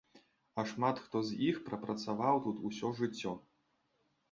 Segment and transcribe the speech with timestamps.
[0.61, 3.37] А шмат хто з іх прапрацаваў тут усё жыццё.